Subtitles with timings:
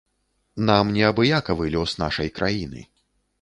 [0.69, 2.81] Нам неабыякавы лёс нашай краіны.